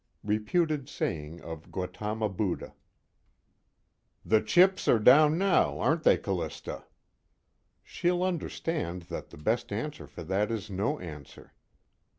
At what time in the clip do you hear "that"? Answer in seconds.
9.13-9.29, 10.23-10.49